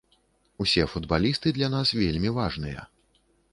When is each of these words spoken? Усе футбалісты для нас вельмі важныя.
Усе 0.63 0.85
футбалісты 0.93 1.47
для 1.59 1.69
нас 1.75 1.93
вельмі 2.01 2.35
важныя. 2.41 2.89